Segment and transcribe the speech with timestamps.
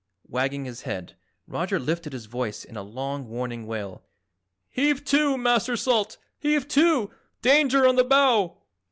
[0.27, 1.15] Wagging his head,
[1.45, 4.03] Roger lifted his voice in a long warning wail.
[4.67, 6.17] "Heave to, Master Salt!
[6.39, 7.11] Heave to!
[7.43, 8.57] Danger on the bow!"